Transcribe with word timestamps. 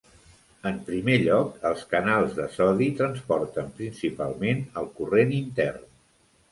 En 0.69 0.79
primer 0.87 1.17
lloc, 1.23 1.59
els 1.71 1.83
canals 1.93 2.33
de 2.39 2.47
sodi 2.57 2.89
transporten 3.03 3.71
principalment 3.79 4.69
el 4.83 4.93
corrent 5.01 5.41
intern. 5.45 5.91